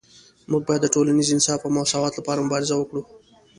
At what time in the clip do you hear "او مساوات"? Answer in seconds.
1.63-2.13